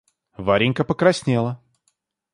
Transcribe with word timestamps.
Варенька 0.47 0.83
покраснела. 0.83 1.61